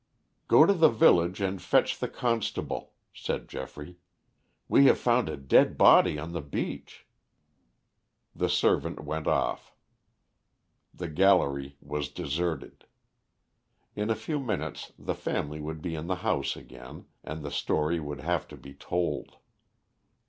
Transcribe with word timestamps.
"Go 0.47 0.65
to 0.65 0.73
the 0.73 0.89
village 0.89 1.41
and 1.41 1.61
fetch 1.61 1.99
the 1.99 2.07
constable," 2.07 2.93
said 3.13 3.47
Geoffrey. 3.47 3.99
"We 4.67 4.85
have 4.85 4.97
found 4.97 5.29
a 5.29 5.37
dead 5.37 5.77
body 5.77 6.17
on 6.17 6.31
the 6.31 6.41
beach." 6.41 7.05
The 8.35 8.49
servant 8.49 9.03
went 9.03 9.27
off; 9.27 9.75
the 10.91 11.07
gallery 11.07 11.77
was 11.79 12.09
deserted. 12.09 12.87
In 13.95 14.09
a 14.09 14.15
few 14.15 14.39
minutes 14.39 14.91
the 14.97 15.13
family 15.13 15.61
would 15.61 15.83
be 15.83 15.93
in 15.93 16.07
the 16.07 16.15
house 16.25 16.55
again, 16.55 17.05
and 17.23 17.43
the 17.43 17.51
story 17.51 17.99
would 17.99 18.21
have 18.21 18.47
to 18.47 18.57
be 18.57 18.73
told. 18.73 19.35